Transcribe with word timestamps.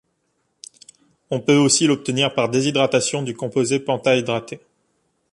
On 1.29 1.41
peut 1.41 1.57
aussi 1.57 1.85
l'obtenir 1.85 2.33
par 2.33 2.49
déshydratation 2.49 3.21
du 3.21 3.35
composé 3.35 3.79
pentahydraté. 3.79 4.59